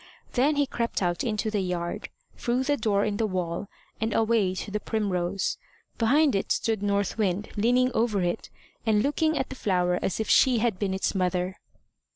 [0.33, 3.67] Then he crept out into the yard, through the door in the wall,
[4.01, 5.59] and away to the primrose.
[5.99, 8.49] Behind it stood North Wind, leaning over it,
[8.83, 11.57] and looking at the flower as if she had been its mother.